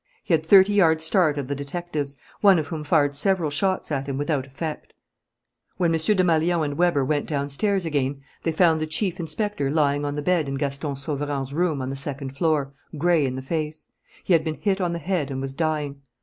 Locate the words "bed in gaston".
10.23-10.95